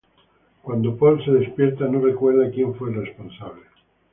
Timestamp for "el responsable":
2.89-3.65